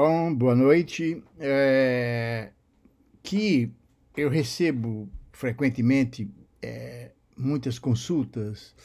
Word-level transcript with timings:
Bom, 0.00 0.32
boa 0.32 0.54
noite. 0.54 1.24
É, 1.40 2.50
que 3.20 3.68
eu 4.16 4.28
recebo 4.28 5.10
frequentemente 5.32 6.30
é, 6.62 7.10
muitas 7.36 7.80
consultas 7.80 8.76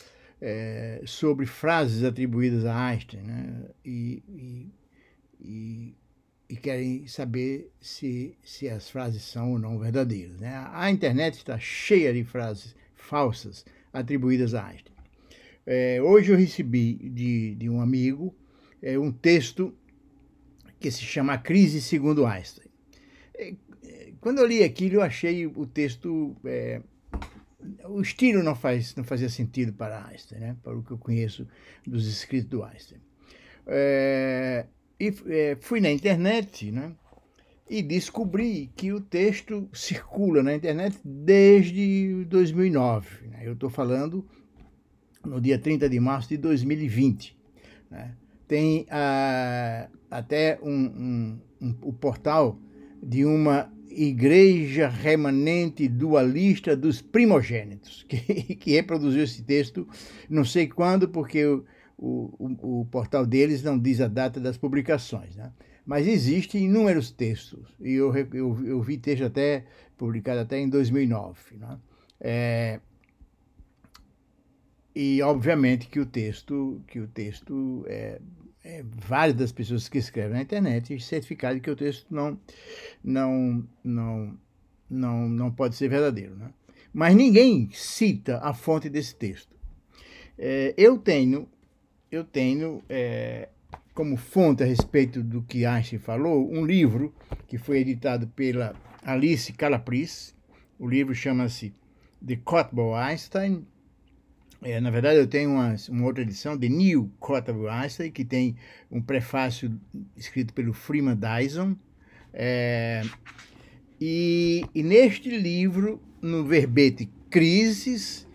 é, 0.41 1.03
sobre 1.05 1.45
frases 1.45 2.03
atribuídas 2.03 2.65
a 2.65 2.87
Einstein, 2.87 3.21
né? 3.21 3.65
E, 3.85 4.23
e, 4.27 4.71
e, 5.39 5.95
e, 6.49 6.55
querem 6.55 7.05
saber 7.05 7.71
se, 7.79 8.35
se 8.43 8.67
as 8.67 8.89
frases 8.89 9.21
são 9.21 9.51
ou 9.51 9.59
não 9.59 9.77
verdadeiras. 9.77 10.39
Né? 10.39 10.67
A 10.71 10.89
internet 10.89 11.35
está 11.35 11.59
cheia 11.59 12.11
de 12.11 12.23
frases 12.23 12.75
falsas 12.95 13.63
atribuídas 13.93 14.55
a 14.55 14.65
Einstein. 14.65 14.95
É, 15.63 16.01
hoje 16.01 16.31
eu 16.31 16.37
recebi 16.39 16.95
de, 16.95 17.53
de 17.53 17.69
um 17.69 17.81
amigo 17.81 18.35
é, 18.81 18.97
um 18.97 19.11
texto 19.11 19.77
que 20.83 20.91
se 20.91 21.03
chama 21.03 21.37
Crise 21.37 21.81
Segundo 21.81 22.25
Einstein. 22.25 22.67
É, 23.33 23.53
quando 24.19 24.39
eu 24.39 24.45
li 24.45 24.61
aquilo, 24.61 24.95
eu 24.95 25.01
achei 25.01 25.47
o 25.47 25.65
texto. 25.65 26.35
É, 26.43 26.81
o 27.85 28.01
estilo 28.01 28.43
não, 28.43 28.53
faz, 28.53 28.93
não 28.93 29.05
fazia 29.05 29.29
sentido 29.29 29.71
para 29.71 30.05
Einstein, 30.07 30.39
né? 30.41 30.57
para 30.61 30.77
o 30.77 30.83
que 30.83 30.91
eu 30.91 30.97
conheço 30.97 31.47
dos 31.87 32.05
escritos 32.05 32.49
do 32.49 32.63
Einstein. 32.65 32.99
É, 33.65 34.65
e 34.99 35.13
é, 35.27 35.57
fui 35.61 35.79
na 35.79 35.89
internet 35.89 36.69
né? 36.69 36.91
e 37.69 37.81
descobri 37.81 38.69
que 38.75 38.91
o 38.91 38.99
texto 38.99 39.69
circula 39.71 40.43
na 40.43 40.53
internet 40.53 40.99
desde 41.01 42.25
2009. 42.25 43.27
Né? 43.27 43.43
Eu 43.43 43.53
estou 43.53 43.69
falando 43.69 44.27
no 45.25 45.39
dia 45.39 45.57
30 45.57 45.87
de 45.87 45.99
março 46.01 46.27
de 46.27 46.35
2020. 46.35 47.37
Né? 47.89 48.17
Tem 48.53 48.85
ah, 48.91 49.89
até 50.11 50.59
um, 50.61 50.69
um, 50.69 51.39
um, 51.59 51.75
o 51.81 51.91
portal 51.91 52.59
de 53.01 53.25
uma 53.25 53.73
igreja 53.89 54.87
remanente 54.87 55.87
dualista 55.87 56.77
dos 56.77 57.01
primogênitos, 57.01 58.05
que, 58.07 58.53
que 58.53 58.73
reproduziu 58.73 59.23
esse 59.23 59.41
texto, 59.41 59.87
não 60.29 60.45
sei 60.45 60.67
quando, 60.67 61.09
porque 61.09 61.43
o, 61.43 61.65
o, 61.97 62.81
o, 62.81 62.85
portal 62.91 63.25
deles 63.25 63.63
não 63.63 63.79
diz 63.79 63.99
a 63.99 64.07
data 64.07 64.39
das 64.39 64.55
publicações. 64.55 65.35
Né? 65.35 65.51
Mas 65.83 66.05
existem 66.05 66.65
inúmeros 66.65 67.09
textos, 67.09 67.75
e 67.81 67.93
eu, 67.93 68.15
eu, 68.15 68.65
eu 68.67 68.81
vi 68.83 68.99
texto 68.99 69.23
até 69.23 69.65
publicado 69.97 70.41
até 70.41 70.59
em 70.59 70.69
2009. 70.69 71.57
Né? 71.57 71.79
É, 72.21 72.79
e 74.95 75.21
obviamente 75.21 75.87
que 75.87 75.99
o 75.99 76.05
texto 76.05 76.81
que 76.87 76.99
o 76.99 77.07
texto 77.07 77.83
é, 77.87 78.19
é, 78.63 78.83
várias 78.83 79.37
das 79.37 79.51
pessoas 79.51 79.89
que 79.89 79.97
escrevem 79.97 80.33
na 80.33 80.41
internet 80.41 80.99
certificado 80.99 81.59
que 81.59 81.69
o 81.69 81.75
texto 81.75 82.13
não 82.13 82.39
não 83.03 83.67
não 83.83 84.37
não 84.89 85.29
não 85.29 85.51
pode 85.51 85.75
ser 85.75 85.87
verdadeiro 85.87 86.35
né? 86.35 86.51
mas 86.93 87.15
ninguém 87.15 87.69
cita 87.73 88.37
a 88.37 88.53
fonte 88.53 88.87
desse 88.87 89.15
texto. 89.15 89.55
É, 90.37 90.73
eu 90.77 90.97
tenho 90.97 91.49
eu 92.11 92.23
tenho 92.23 92.83
é, 92.87 93.49
como 93.95 94.15
fonte 94.15 94.61
a 94.61 94.65
respeito 94.65 95.23
do 95.23 95.41
que 95.41 95.65
Einstein 95.65 95.99
falou 95.99 96.47
um 96.51 96.63
livro 96.63 97.13
que 97.47 97.57
foi 97.57 97.79
editado 97.79 98.27
pela 98.27 98.75
Alice 99.03 99.51
Calapris 99.53 100.35
o 100.77 100.87
livro 100.87 101.15
chama-se 101.15 101.73
The 102.25 102.37
Cotball 102.37 102.95
Einstein 102.95 103.65
é, 104.63 104.79
na 104.79 104.89
verdade, 104.89 105.19
eu 105.19 105.27
tenho 105.27 105.51
uma, 105.51 105.75
uma 105.89 106.05
outra 106.05 106.23
edição, 106.23 106.57
The 106.57 106.69
New 106.69 107.11
Quotable 107.19 107.67
Einstein, 107.67 108.11
que 108.11 108.23
tem 108.23 108.55
um 108.89 109.01
prefácio 109.01 109.77
escrito 110.15 110.53
pelo 110.53 110.73
Freeman 110.73 111.17
Dyson. 111.17 111.75
É, 112.33 113.01
e, 113.99 114.63
e, 114.73 114.81
neste 114.81 115.29
livro, 115.29 116.01
no 116.21 116.45
verbete 116.45 117.09
Crises, 117.29 118.25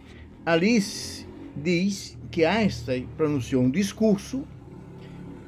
Alice 0.45 1.27
diz 1.57 2.19
que 2.31 2.45
Einstein 2.45 3.09
pronunciou 3.17 3.63
um 3.63 3.71
discurso 3.71 4.47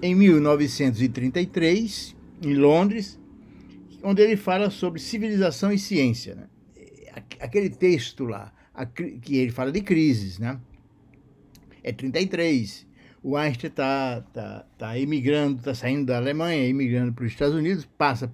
em 0.03 0.15
1933, 0.15 2.17
em 2.43 2.55
Londres, 2.55 3.21
onde 4.03 4.23
ele 4.23 4.37
fala 4.37 4.71
sobre 4.71 4.99
civilização 4.99 5.71
e 5.71 5.79
ciência. 5.79 6.35
Né? 6.35 6.47
Aquele 7.39 7.69
texto 7.69 8.25
lá, 8.25 8.51
que 9.23 9.37
ele 9.37 9.51
fala 9.51 9.71
de 9.71 9.83
crises, 9.83 10.39
né? 10.39 10.59
É 11.83 11.93
33. 11.93 12.87
O 13.23 13.37
Einstein 13.37 13.69
está 13.69 14.23
tá, 14.33 14.65
tá 14.79 14.99
emigrando, 14.99 15.59
está 15.59 15.75
saindo 15.75 16.07
da 16.07 16.17
Alemanha, 16.17 16.67
emigrando 16.67 17.13
para 17.13 17.25
os 17.25 17.33
Estados 17.33 17.55
Unidos, 17.55 17.87
passa, 17.99 18.33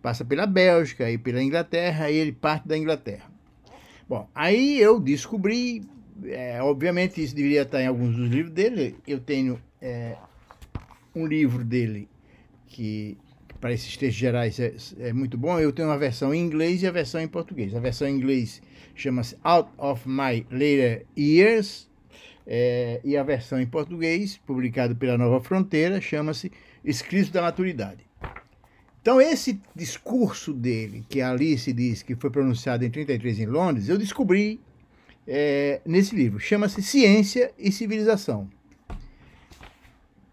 passa 0.00 0.24
pela 0.24 0.46
Bélgica 0.46 1.10
e 1.10 1.18
pela 1.18 1.42
Inglaterra, 1.42 2.10
e 2.10 2.16
ele 2.16 2.32
parte 2.32 2.68
da 2.68 2.78
Inglaterra. 2.78 3.30
Bom, 4.08 4.28
aí 4.34 4.78
eu 4.78 5.00
descobri, 5.00 5.82
é, 6.24 6.62
obviamente 6.62 7.22
isso 7.22 7.34
deveria 7.34 7.62
estar 7.62 7.82
em 7.82 7.86
alguns 7.86 8.14
dos 8.14 8.28
livros 8.28 8.52
dele, 8.52 8.94
eu 9.06 9.18
tenho 9.18 9.60
é, 9.80 10.16
um 11.14 11.26
livro 11.26 11.64
dele 11.64 12.08
que 12.66 13.18
para 13.62 13.72
esses 13.72 13.96
textos 13.96 14.18
gerais 14.18 14.58
é, 14.58 14.74
é, 14.98 15.12
muito 15.12 15.38
bom. 15.38 15.58
Eu 15.60 15.72
tenho 15.72 15.88
uma 15.88 15.96
versão 15.96 16.34
em 16.34 16.40
inglês 16.40 16.82
e 16.82 16.86
a 16.86 16.90
versão 16.90 17.20
em 17.20 17.28
português. 17.28 17.74
A 17.76 17.80
versão 17.80 18.08
em 18.08 18.16
inglês 18.16 18.60
chama-se 18.92 19.36
Out 19.44 19.70
of 19.78 20.02
My 20.08 20.44
Later 20.50 21.06
Years, 21.16 21.88
é, 22.46 23.00
e 23.04 23.16
a 23.16 23.22
versão 23.22 23.60
em 23.60 23.66
português, 23.66 24.36
publicada 24.38 24.94
pela 24.94 25.16
Nova 25.16 25.40
Fronteira, 25.40 26.00
chama-se 26.00 26.50
Escrito 26.84 27.32
da 27.32 27.42
Maturidade. 27.42 28.04
Então, 29.00 29.20
esse 29.20 29.60
discurso 29.74 30.52
dele, 30.52 31.04
que 31.08 31.20
Alice 31.20 31.72
diz 31.72 32.02
que 32.02 32.14
foi 32.14 32.30
pronunciado 32.30 32.84
em 32.84 32.90
33 32.90 33.40
em 33.40 33.46
Londres, 33.46 33.88
eu 33.88 33.98
descobri 33.98 34.60
é, 35.26 35.80
nesse 35.84 36.14
livro. 36.14 36.38
Chama-se 36.38 36.82
Ciência 36.82 37.52
e 37.58 37.72
Civilização. 37.72 38.48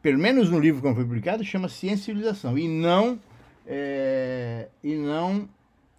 Pelo 0.01 0.19
menos 0.19 0.49
no 0.49 0.59
livro 0.59 0.81
que 0.81 0.93
foi 0.93 1.03
publicado, 1.03 1.43
chama 1.43 1.67
Ciência 1.67 2.03
e 2.03 2.05
Civilização, 2.05 2.57
e 2.57 2.67
não, 2.67 3.19
é, 3.65 4.69
e 4.83 4.95
não 4.95 5.49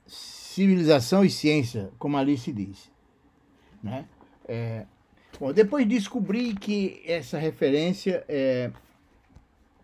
Civilização 0.07 1.25
e 1.25 1.31
Ciência, 1.31 1.91
como 1.99 2.17
Alice 2.17 2.51
diz. 2.53 2.91
Né? 3.83 4.07
É, 4.49 4.87
Bom, 5.39 5.53
depois 5.53 5.87
descobri 5.87 6.55
que 6.55 7.03
essa 7.07 7.39
referência 7.39 8.25
é, 8.29 8.71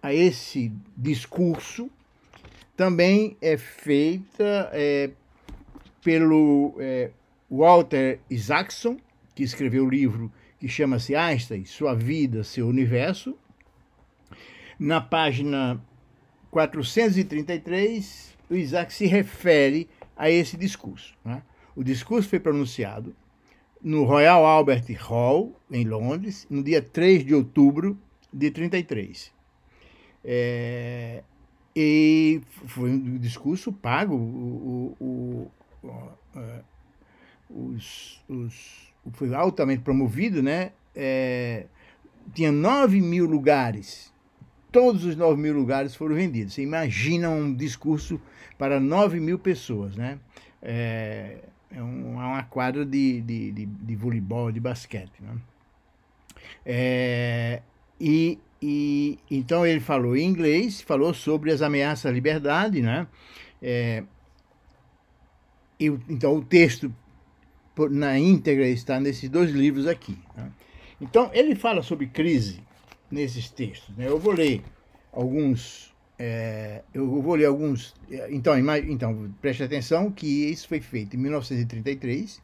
a 0.02 0.12
esse 0.12 0.72
discurso 0.96 1.90
também 2.76 3.36
é 3.40 3.56
feita 3.56 4.70
é, 4.72 5.10
pelo 6.02 6.76
é, 6.78 7.10
Walter 7.50 8.20
Isaacson, 8.28 8.98
que 9.34 9.42
escreveu 9.42 9.84
o 9.84 9.90
livro 9.90 10.30
que 10.58 10.68
chama-se 10.68 11.14
Einstein, 11.14 11.64
Sua 11.64 11.94
Vida, 11.94 12.44
Seu 12.44 12.68
Universo. 12.68 13.36
Na 14.78 15.00
página 15.00 15.80
433, 16.50 18.36
o 18.50 18.54
Isaac 18.54 18.92
se 18.92 19.06
refere 19.06 19.88
a 20.16 20.30
esse 20.30 20.56
discurso. 20.56 21.14
Né? 21.24 21.42
O 21.74 21.82
discurso 21.82 22.28
foi 22.28 22.40
pronunciado 22.40 23.14
no 23.86 24.02
Royal 24.02 24.44
Albert 24.44 24.84
Hall, 24.98 25.54
em 25.70 25.84
Londres, 25.84 26.44
no 26.50 26.60
dia 26.60 26.82
3 26.82 27.24
de 27.24 27.32
outubro 27.32 27.96
de 28.32 28.50
33. 28.50 29.32
É, 30.24 31.22
e 31.74 32.40
foi 32.66 32.90
um 32.90 33.16
discurso 33.16 33.72
pago. 33.72 34.16
O, 34.16 34.96
o, 35.00 35.52
o, 35.86 36.10
é, 36.34 36.62
os, 37.48 38.24
os, 38.28 38.92
foi 39.12 39.32
altamente 39.32 39.82
promovido, 39.82 40.42
né? 40.42 40.72
É, 40.92 41.66
tinha 42.34 42.50
9 42.50 43.00
mil 43.00 43.24
lugares. 43.24 44.12
Todos 44.72 45.04
os 45.04 45.14
9 45.14 45.40
mil 45.40 45.54
lugares 45.54 45.94
foram 45.94 46.16
vendidos. 46.16 46.54
Você 46.54 46.62
imagina 46.62 47.30
um 47.30 47.54
discurso 47.54 48.20
para 48.58 48.80
9 48.80 49.20
mil 49.20 49.38
pessoas, 49.38 49.94
né? 49.94 50.18
É, 50.60 51.38
é, 51.70 51.82
um, 51.82 52.20
é 52.20 52.26
uma 52.26 52.42
quadra 52.42 52.84
de, 52.84 53.20
de, 53.20 53.52
de, 53.52 53.66
de 53.66 53.96
voleibol, 53.96 54.52
de 54.52 54.60
basquete. 54.60 55.12
Né? 55.20 55.36
É, 56.64 57.62
e, 58.00 58.38
e 58.60 59.18
então 59.30 59.66
ele 59.66 59.80
falou 59.80 60.16
em 60.16 60.24
inglês, 60.24 60.80
falou 60.80 61.12
sobre 61.12 61.50
as 61.52 61.62
ameaças 61.62 62.06
à 62.06 62.10
liberdade, 62.10 62.82
né? 62.82 63.06
É, 63.62 64.04
então 65.78 66.36
o 66.36 66.44
texto 66.44 66.92
na 67.90 68.18
íntegra 68.18 68.66
está 68.66 68.98
nesses 68.98 69.28
dois 69.28 69.50
livros 69.50 69.86
aqui. 69.86 70.18
Né? 70.34 70.50
Então 71.00 71.30
ele 71.34 71.54
fala 71.54 71.82
sobre 71.82 72.06
crise 72.06 72.62
nesses 73.10 73.50
textos. 73.50 73.94
Né? 73.96 74.08
Eu 74.08 74.18
vou 74.18 74.32
ler 74.32 74.62
alguns 75.12 75.94
é, 76.18 76.82
eu 76.94 77.20
vou 77.20 77.34
ler 77.34 77.46
alguns. 77.46 77.94
É, 78.10 78.28
então, 78.30 78.58
então, 78.58 79.34
preste 79.40 79.62
atenção 79.62 80.10
que 80.10 80.50
isso 80.50 80.68
foi 80.68 80.80
feito 80.80 81.16
em 81.16 81.18
1933, 81.18 82.40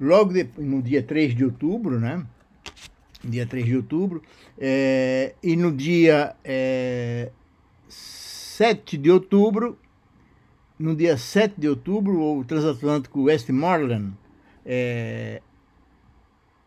logo 0.00 0.32
de, 0.32 0.48
no 0.58 0.82
dia 0.82 1.02
3 1.02 1.34
de 1.34 1.44
outubro, 1.44 1.98
né? 1.98 2.24
Dia 3.24 3.46
3 3.46 3.64
de 3.66 3.76
outubro, 3.76 4.22
é, 4.56 5.34
e 5.42 5.56
no 5.56 5.72
dia 5.72 6.36
é, 6.44 7.32
7 7.88 8.96
de 8.96 9.10
outubro, 9.10 9.78
no 10.78 10.94
dia 10.94 11.16
7 11.16 11.54
de 11.58 11.68
outubro, 11.68 12.20
o 12.20 12.44
transatlântico 12.44 13.22
Westmoreland 13.22 14.12
é, 14.64 15.42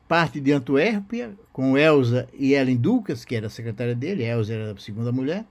parte 0.08 0.42
de 0.42 0.52
Antuérpia, 0.52 1.34
com 1.54 1.78
Elsa 1.78 2.28
e 2.34 2.54
Ellen 2.54 2.76
Ducas, 2.76 3.24
que 3.24 3.34
era 3.34 3.48
a 3.48 3.50
secretária 3.50 3.96
dele, 3.96 4.24
Elsa 4.24 4.54
era 4.54 4.72
a 4.74 4.78
segunda 4.78 5.12
mulher, 5.12 5.46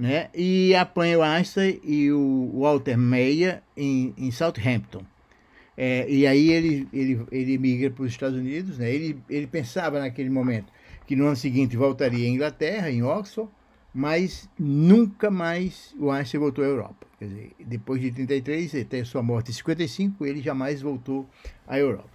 né? 0.00 0.30
e 0.34 0.74
apanha 0.74 1.18
o 1.18 1.22
Einstein 1.22 1.78
e 1.84 2.10
o 2.10 2.50
Walter 2.54 2.96
Meyer 2.96 3.62
em, 3.76 4.14
em 4.16 4.30
Southampton. 4.30 5.02
É, 5.76 6.10
e 6.10 6.26
aí 6.26 6.50
ele, 6.50 6.88
ele, 6.92 7.26
ele 7.30 7.58
migra 7.58 7.90
para 7.90 8.04
os 8.04 8.10
Estados 8.10 8.38
Unidos. 8.38 8.78
Né? 8.78 8.90
Ele, 8.90 9.22
ele 9.28 9.46
pensava 9.46 10.00
naquele 10.00 10.30
momento 10.30 10.72
que 11.06 11.14
no 11.14 11.26
ano 11.26 11.36
seguinte 11.36 11.76
voltaria 11.76 12.26
à 12.26 12.30
Inglaterra, 12.30 12.90
em 12.90 13.02
Oxford, 13.02 13.50
mas 13.92 14.48
nunca 14.58 15.30
mais 15.30 15.94
o 15.98 16.10
Einstein 16.10 16.40
voltou 16.40 16.64
à 16.64 16.68
Europa. 16.68 17.06
Quer 17.18 17.26
dizer, 17.26 17.52
depois 17.58 18.00
de 18.00 18.10
33, 18.10 18.76
até 18.76 19.04
sua 19.04 19.22
morte 19.22 19.50
em 19.50 19.54
55, 19.54 20.24
ele 20.24 20.40
jamais 20.40 20.80
voltou 20.80 21.28
à 21.66 21.78
Europa. 21.78 22.08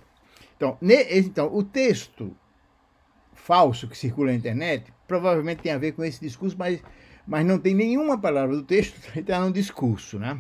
Então, 0.58 0.78
ne, 0.82 1.04
então, 1.12 1.54
o 1.54 1.64
texto 1.64 2.36
falso 3.34 3.88
que 3.88 3.98
circula 3.98 4.32
na 4.32 4.38
internet 4.38 4.92
provavelmente 5.08 5.62
tem 5.62 5.72
a 5.72 5.78
ver 5.78 5.92
com 5.92 6.04
esse 6.04 6.20
discurso, 6.20 6.56
mas, 6.58 6.82
mas 7.28 7.46
não 7.46 7.58
tem 7.58 7.74
nenhuma 7.74 8.18
palavra 8.18 8.56
do 8.56 8.64
texto, 8.64 8.96
está 9.18 9.40
no 9.40 9.52
discurso, 9.52 10.20
né? 10.20 10.40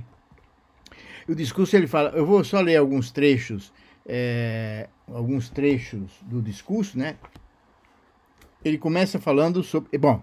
o 1.27 1.33
discurso 1.33 1.75
ele 1.75 1.87
fala, 1.87 2.09
eu 2.11 2.25
vou 2.25 2.43
só 2.43 2.61
ler 2.61 2.75
alguns 2.75 3.11
trechos, 3.11 3.73
é, 4.05 4.87
alguns 5.07 5.49
trechos 5.49 6.11
do 6.21 6.41
discurso, 6.41 6.97
né? 6.97 7.15
Ele 8.63 8.77
começa 8.77 9.19
falando 9.19 9.63
sobre, 9.63 9.97
bom, 9.97 10.21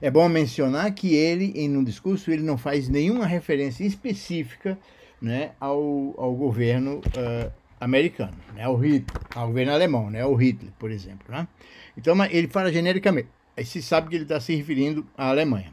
é 0.00 0.10
bom 0.10 0.28
mencionar 0.28 0.92
que 0.92 1.14
ele, 1.14 1.52
em 1.56 1.76
um 1.76 1.82
discurso, 1.82 2.30
ele 2.30 2.42
não 2.42 2.56
faz 2.56 2.88
nenhuma 2.88 3.26
referência 3.26 3.84
específica, 3.84 4.78
né, 5.20 5.52
ao, 5.58 6.14
ao 6.18 6.34
governo 6.34 6.98
uh, 6.98 7.50
americano, 7.80 8.36
né, 8.54 8.64
ao, 8.64 8.76
Hitler, 8.76 9.22
ao 9.34 9.46
governo 9.46 9.72
alemão, 9.72 10.10
né, 10.10 10.20
ao 10.20 10.34
Hitler, 10.34 10.70
por 10.78 10.90
exemplo, 10.90 11.24
né? 11.28 11.48
Então 11.96 12.14
ele 12.26 12.48
fala 12.48 12.70
genericamente. 12.72 13.28
Aí 13.56 13.64
se 13.64 13.80
sabe 13.82 14.08
que 14.08 14.16
ele 14.16 14.24
está 14.24 14.40
se 14.40 14.54
referindo 14.54 15.06
à 15.16 15.28
Alemanha. 15.28 15.72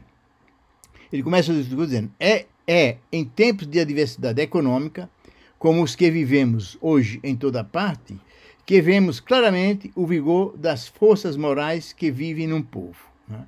Ele 1.12 1.22
começa 1.22 1.52
o 1.52 1.54
discurso 1.54 1.86
dizendo: 1.86 2.10
é 2.18 2.46
é, 2.66 2.96
em 3.10 3.24
tempos 3.24 3.66
de 3.66 3.80
adversidade 3.80 4.40
econômica, 4.40 5.10
como 5.58 5.82
os 5.82 5.94
que 5.94 6.10
vivemos 6.10 6.76
hoje 6.80 7.20
em 7.22 7.36
toda 7.36 7.64
parte, 7.64 8.18
que 8.64 8.80
vemos 8.80 9.20
claramente 9.20 9.90
o 9.94 10.06
vigor 10.06 10.56
das 10.56 10.88
forças 10.88 11.36
morais 11.36 11.92
que 11.92 12.10
vivem 12.10 12.46
num 12.46 12.62
povo. 12.62 12.98
Né? 13.28 13.44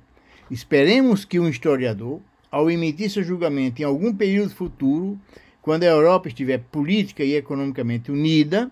Esperemos 0.49 1.25
que 1.25 1.39
um 1.39 1.49
historiador, 1.49 2.21
ao 2.51 2.69
emitir 2.69 3.09
seu 3.09 3.23
julgamento 3.23 3.81
em 3.81 3.85
algum 3.85 4.13
período 4.13 4.53
futuro, 4.53 5.19
quando 5.61 5.83
a 5.83 5.87
Europa 5.87 6.27
estiver 6.27 6.59
política 6.59 7.23
e 7.23 7.35
economicamente 7.35 8.11
unida, 8.11 8.71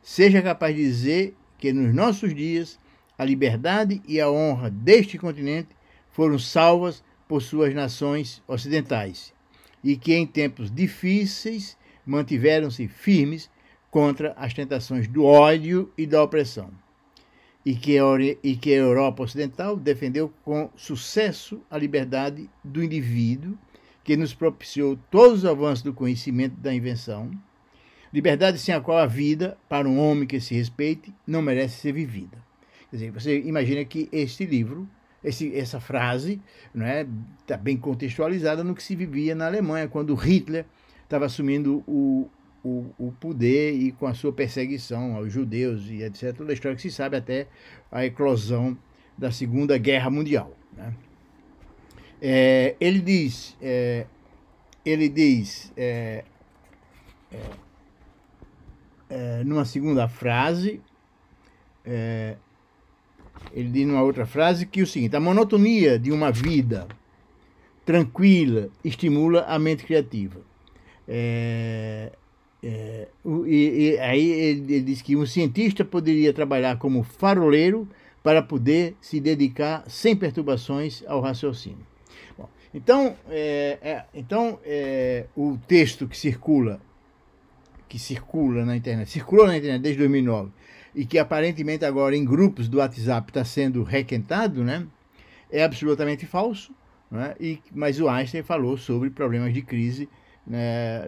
seja 0.00 0.40
capaz 0.40 0.74
de 0.74 0.82
dizer 0.82 1.34
que 1.58 1.72
nos 1.72 1.94
nossos 1.94 2.34
dias 2.34 2.78
a 3.22 3.24
liberdade 3.24 4.02
e 4.06 4.20
a 4.20 4.28
honra 4.28 4.68
deste 4.68 5.16
continente 5.16 5.68
foram 6.10 6.38
salvas 6.38 7.02
por 7.28 7.40
suas 7.40 7.72
nações 7.72 8.42
ocidentais 8.48 9.32
e 9.82 9.96
que 9.96 10.12
em 10.12 10.26
tempos 10.26 10.70
difíceis 10.70 11.78
mantiveram-se 12.04 12.88
firmes 12.88 13.48
contra 13.90 14.32
as 14.36 14.52
tentações 14.52 15.06
do 15.06 15.24
ódio 15.24 15.92
e 15.96 16.04
da 16.04 16.22
opressão, 16.22 16.70
e 17.64 17.74
que, 17.76 17.96
a, 17.98 18.04
e 18.42 18.58
Europa 18.70 19.22
Ocidental 19.22 19.76
defendeu 19.76 20.32
com 20.44 20.68
sucesso 20.74 21.62
a 21.70 21.78
liberdade 21.78 22.50
do 22.64 22.82
indivíduo, 22.82 23.56
que 24.02 24.16
nos 24.16 24.34
propiciou 24.34 24.98
todos 25.10 25.40
os 25.40 25.44
avanços 25.44 25.84
do 25.84 25.94
conhecimento 25.94 26.56
da 26.56 26.74
invenção, 26.74 27.30
liberdade 28.12 28.58
sem 28.58 28.74
a 28.74 28.80
qual 28.80 28.98
a 28.98 29.06
vida, 29.06 29.56
para 29.68 29.88
um 29.88 30.00
homem 30.00 30.26
que 30.26 30.40
se 30.40 30.54
respeite, 30.54 31.14
não 31.24 31.40
merece 31.40 31.80
ser 31.80 31.92
vivida. 31.92 32.51
Dizer, 32.92 33.10
você 33.10 33.40
imagina 33.40 33.82
que 33.84 34.08
este 34.12 34.44
livro 34.44 34.86
esse, 35.24 35.56
essa 35.56 35.80
frase 35.80 36.40
está 36.74 36.86
é, 36.86 37.06
tá 37.46 37.56
bem 37.56 37.76
contextualizada 37.76 38.64
no 38.64 38.74
que 38.74 38.82
se 38.82 38.96
vivia 38.96 39.34
na 39.34 39.46
Alemanha, 39.46 39.88
quando 39.88 40.14
Hitler 40.14 40.66
estava 41.04 41.26
assumindo 41.26 41.82
o, 41.86 42.28
o, 42.64 42.86
o, 42.98 43.12
poder 43.12 43.72
e 43.74 43.92
com 43.92 44.06
a 44.06 44.14
sua 44.14 44.32
perseguição 44.32 45.14
aos 45.14 45.32
judeus 45.32 45.88
e 45.88 46.02
etc. 46.02 46.36
Da 46.42 46.52
história 46.52 46.74
que 46.74 46.82
se 46.82 46.90
sabe 46.90 47.16
até 47.16 47.46
a 47.90 48.04
eclosão 48.04 48.76
da 49.16 49.30
Segunda 49.30 49.78
Guerra 49.78 50.10
Mundial. 50.10 50.56
Né? 50.76 50.94
É, 52.20 52.76
ele 52.80 53.00
diz, 53.00 53.56
é, 53.60 54.06
ele 54.84 55.08
diz 55.08 55.72
é, 55.76 56.24
é, 57.30 57.40
é 59.10 59.44
numa 59.44 59.64
segunda 59.64 60.08
frase, 60.08 60.80
é, 61.84 62.36
ele 63.52 63.68
diz 63.68 63.86
numa 63.86 64.02
outra 64.02 64.26
frase 64.26 64.66
que 64.66 64.80
é 64.80 64.82
o 64.82 64.86
seguinte: 64.86 65.16
a 65.16 65.20
monotonia 65.20 65.98
de 65.98 66.10
uma 66.10 66.30
vida 66.30 66.86
tranquila 67.84 68.70
estimula 68.84 69.42
a 69.42 69.58
mente 69.58 69.84
criativa. 69.84 70.40
É, 71.06 72.12
é, 72.62 73.08
e, 73.46 73.94
e, 73.94 73.98
aí 73.98 74.30
ele, 74.30 74.74
ele 74.74 74.84
diz 74.84 75.02
que 75.02 75.16
um 75.16 75.26
cientista 75.26 75.84
poderia 75.84 76.32
trabalhar 76.32 76.78
como 76.78 77.02
faroleiro 77.02 77.88
para 78.22 78.40
poder 78.40 78.96
se 79.00 79.20
dedicar 79.20 79.82
sem 79.88 80.14
perturbações 80.14 81.02
ao 81.08 81.20
raciocínio. 81.20 81.84
Bom, 82.38 82.48
então, 82.72 83.16
é, 83.28 83.78
é, 83.82 84.04
então 84.14 84.60
é, 84.64 85.26
o 85.36 85.58
texto 85.66 86.06
que 86.06 86.16
circula, 86.16 86.80
que 87.88 87.98
circula 87.98 88.64
na 88.64 88.76
internet, 88.76 89.10
circulou 89.10 89.46
na 89.46 89.56
internet 89.56 89.82
desde 89.82 89.98
2009, 89.98 90.50
e 90.94 91.06
que 91.06 91.18
aparentemente 91.18 91.84
agora 91.84 92.16
em 92.16 92.24
grupos 92.24 92.68
do 92.68 92.78
WhatsApp 92.78 93.30
está 93.30 93.44
sendo 93.44 93.82
requentado, 93.82 94.62
né? 94.62 94.86
É 95.50 95.62
absolutamente 95.62 96.26
falso, 96.26 96.74
né? 97.10 97.34
E, 97.40 97.58
mas 97.74 98.00
o 98.00 98.08
Einstein 98.08 98.42
falou 98.42 98.76
sobre 98.76 99.10
problemas 99.10 99.52
de 99.52 99.62
crise, 99.62 100.08
né? 100.46 101.06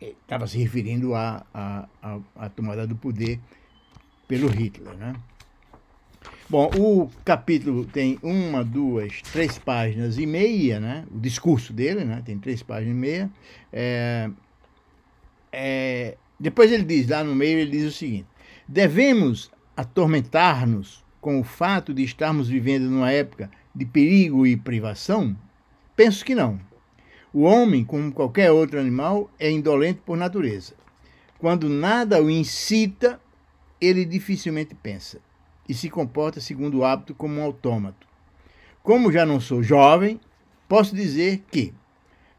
Estava 0.00 0.44
é, 0.44 0.46
se 0.46 0.58
referindo 0.58 1.14
à 1.14 1.44
a, 1.52 1.88
a, 2.36 2.48
tomada 2.48 2.86
do 2.86 2.96
poder 2.96 3.38
pelo 4.26 4.48
Hitler, 4.48 4.94
né? 4.94 5.14
Bom, 6.48 6.68
o 6.76 7.08
capítulo 7.24 7.84
tem 7.84 8.18
uma, 8.22 8.64
duas, 8.64 9.22
três 9.32 9.56
páginas 9.56 10.18
e 10.18 10.26
meia, 10.26 10.80
né? 10.80 11.06
O 11.10 11.18
discurso 11.18 11.72
dele, 11.72 12.04
né? 12.04 12.22
Tem 12.24 12.38
três 12.38 12.62
páginas 12.62 12.96
e 12.96 12.98
meia. 12.98 13.30
É, 13.72 14.30
é, 15.52 16.16
depois 16.40 16.72
ele 16.72 16.84
diz, 16.84 17.06
lá 17.06 17.22
no 17.22 17.34
meio, 17.34 17.58
ele 17.58 17.70
diz 17.70 17.84
o 17.84 17.96
seguinte: 17.96 18.26
devemos 18.66 19.50
atormentar-nos 19.76 21.04
com 21.20 21.38
o 21.38 21.44
fato 21.44 21.92
de 21.92 22.02
estarmos 22.02 22.48
vivendo 22.48 22.84
numa 22.84 23.12
época 23.12 23.50
de 23.74 23.84
perigo 23.84 24.46
e 24.46 24.56
privação? 24.56 25.36
Penso 25.94 26.24
que 26.24 26.34
não. 26.34 26.58
O 27.32 27.42
homem, 27.42 27.84
como 27.84 28.10
qualquer 28.10 28.50
outro 28.50 28.80
animal, 28.80 29.30
é 29.38 29.50
indolente 29.50 30.00
por 30.04 30.16
natureza. 30.16 30.74
Quando 31.38 31.68
nada 31.68 32.22
o 32.22 32.30
incita, 32.30 33.20
ele 33.78 34.04
dificilmente 34.04 34.74
pensa 34.74 35.20
e 35.68 35.74
se 35.74 35.88
comporta 35.90 36.40
segundo 36.40 36.78
o 36.78 36.84
hábito 36.84 37.14
como 37.14 37.38
um 37.38 37.44
autômato. 37.44 38.08
Como 38.82 39.12
já 39.12 39.26
não 39.26 39.38
sou 39.40 39.62
jovem, 39.62 40.18
posso 40.66 40.96
dizer 40.96 41.44
que, 41.50 41.72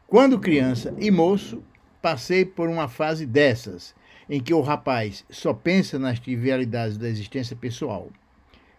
quando 0.06 0.40
criança 0.40 0.94
e 0.98 1.10
moço, 1.10 1.62
passei 2.02 2.44
por 2.44 2.68
uma 2.68 2.88
fase 2.88 3.24
dessas, 3.24 3.94
em 4.28 4.40
que 4.40 4.52
o 4.52 4.60
rapaz 4.60 5.24
só 5.30 5.54
pensa 5.54 5.98
nas 5.98 6.18
trivialidades 6.18 6.98
da 6.98 7.08
existência 7.08 7.56
pessoal, 7.56 8.10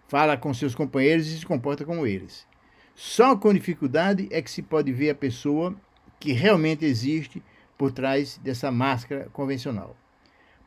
fala 0.08 0.38
com 0.38 0.54
seus 0.54 0.76
companheiros 0.76 1.28
e 1.28 1.40
se 1.40 1.46
comporta 1.46 1.86
como 1.86 2.06
eles. 2.06 2.46
Só 2.94 3.36
com 3.36 3.54
dificuldade 3.54 4.28
é 4.30 4.42
que 4.42 4.52
se 4.52 4.62
pode 4.62 4.92
ver 4.92 5.10
a 5.12 5.16
pessoa 5.16 5.76
que 6.20 6.34
realmente 6.34 6.86
existe 6.86 7.42
por 7.78 7.92
trás 7.92 8.38
dessa 8.44 8.72
máscara 8.72 9.28
convencional. 9.34 9.96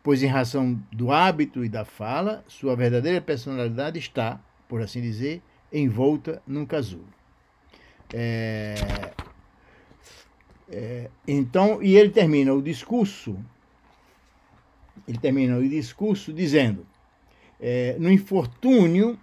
Pois, 0.02 0.22
em 0.22 0.26
razão 0.26 0.80
do 0.92 1.12
hábito 1.12 1.64
e 1.64 1.68
da 1.68 1.84
fala, 1.84 2.44
sua 2.48 2.76
verdadeira 2.76 3.20
personalidade 3.20 3.98
está, 3.98 4.40
por 4.68 4.80
assim 4.80 5.00
dizer, 5.00 5.42
envolta 5.72 6.42
num 6.46 6.64
casulo. 6.64 7.08
É, 8.12 8.74
é, 10.68 11.10
então, 11.26 11.82
e 11.82 11.96
ele 11.96 12.10
termina 12.10 12.52
o 12.52 12.60
discurso, 12.62 13.38
ele 15.06 15.18
termina 15.18 15.56
o 15.56 15.68
discurso 15.68 16.32
dizendo: 16.32 16.86
é, 17.60 17.96
no 17.98 18.10
infortúnio, 18.10 19.18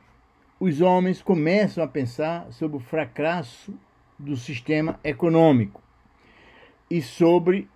os 0.60 0.82
homens 0.82 1.22
começam 1.22 1.84
a 1.84 1.88
pensar 1.88 2.52
sobre 2.52 2.78
o 2.78 2.80
fracasso 2.80 3.74
do 4.18 4.38
sistema 4.38 5.00
econômico 5.04 5.82
e 6.90 7.02
sobre 7.02 7.68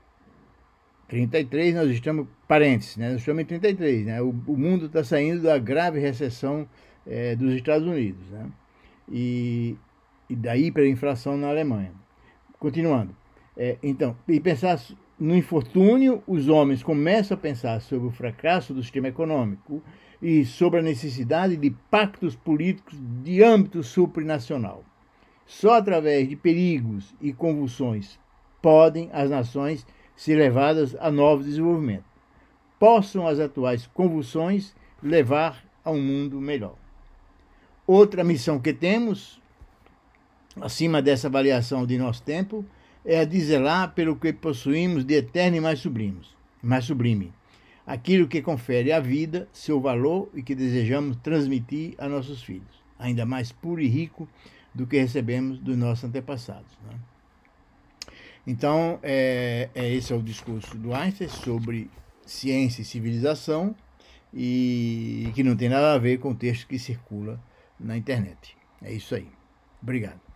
33 1.09 1.75
nós 1.75 1.89
estamos 1.89 2.27
parênteses, 2.47 2.97
né? 2.97 3.09
Nós 3.11 3.19
estamos 3.19 3.41
em 3.41 3.45
33, 3.45 4.05
né? 4.05 4.21
O, 4.21 4.29
o 4.29 4.57
mundo 4.57 4.85
está 4.85 5.03
saindo 5.03 5.41
da 5.43 5.57
grave 5.57 5.99
recessão 5.99 6.67
é, 7.05 7.35
dos 7.35 7.53
Estados 7.53 7.87
Unidos, 7.87 8.29
né? 8.29 8.49
E 9.09 9.77
e 10.29 10.35
daí 10.35 10.71
para 10.71 10.83
a 10.83 10.87
inflação 10.87 11.37
na 11.37 11.47
Alemanha. 11.47 11.91
Continuando. 12.59 13.15
É, 13.57 13.77
então, 13.81 14.15
e 14.27 14.39
pensar 14.39 14.79
no 15.19 15.35
infortúnio, 15.35 16.21
os 16.27 16.47
homens 16.47 16.83
começam 16.83 17.35
a 17.35 17.39
pensar 17.39 17.81
sobre 17.81 18.07
o 18.07 18.11
fracasso 18.11 18.71
do 18.71 18.83
sistema 18.83 19.07
econômico 19.07 19.81
e 20.21 20.45
sobre 20.45 20.79
a 20.79 20.83
necessidade 20.83 21.57
de 21.57 21.71
pactos 21.89 22.35
políticos 22.35 22.99
de 23.23 23.43
âmbito 23.43 23.81
supranacional. 23.81 24.83
Só 25.43 25.75
através 25.75 26.29
de 26.29 26.35
perigos 26.35 27.15
e 27.19 27.33
convulsões 27.33 28.19
podem 28.61 29.09
as 29.11 29.29
nações 29.29 29.87
ser 30.15 30.35
levadas 30.35 30.95
a 30.99 31.09
novos 31.09 31.45
desenvolvimentos. 31.45 32.05
Possam 32.79 33.25
as 33.25 33.39
atuais 33.39 33.87
convulsões 33.87 34.75
levar 35.01 35.63
a 35.83 35.89
um 35.89 36.01
mundo 36.01 36.39
melhor. 36.39 36.75
Outra 37.87 38.23
missão 38.23 38.59
que 38.59 38.73
temos, 38.73 39.41
acima 40.61 41.01
dessa 41.01 41.27
avaliação 41.27 41.87
de 41.87 41.97
nosso 41.97 42.21
tempo, 42.21 42.65
é 43.07 43.21
a 43.21 43.25
de 43.25 43.39
zelar 43.39 43.93
pelo 43.93 44.17
que 44.17 44.33
possuímos 44.33 45.05
de 45.05 45.13
eterno 45.13 45.55
e 45.55 45.61
mais 45.61 45.79
sublime, 45.79 46.19
mais 46.61 46.83
sublime, 46.83 47.33
aquilo 47.85 48.27
que 48.27 48.41
confere 48.41 48.91
à 48.91 48.99
vida 48.99 49.47
seu 49.53 49.79
valor 49.79 50.29
e 50.33 50.43
que 50.43 50.53
desejamos 50.53 51.15
transmitir 51.23 51.95
a 51.97 52.09
nossos 52.09 52.43
filhos, 52.43 52.83
ainda 52.99 53.25
mais 53.25 53.49
puro 53.49 53.79
e 53.79 53.87
rico 53.87 54.27
do 54.75 54.85
que 54.85 54.99
recebemos 54.99 55.57
dos 55.57 55.77
nossos 55.77 56.03
antepassados. 56.03 56.77
Né? 56.85 56.99
Então, 58.45 58.99
é, 59.01 59.69
é, 59.73 59.89
esse 59.93 60.11
é 60.11 60.15
o 60.15 60.21
discurso 60.21 60.77
do 60.77 60.93
Einstein 60.93 61.29
sobre 61.29 61.89
ciência 62.25 62.81
e 62.81 62.85
civilização 62.85 63.73
e 64.33 65.31
que 65.33 65.43
não 65.43 65.55
tem 65.55 65.69
nada 65.69 65.93
a 65.93 65.97
ver 65.97 66.19
com 66.19 66.31
o 66.31 66.35
texto 66.35 66.67
que 66.67 66.77
circula 66.77 67.41
na 67.79 67.95
internet. 67.95 68.57
É 68.81 68.91
isso 68.91 69.15
aí. 69.15 69.29
Obrigado. 69.81 70.26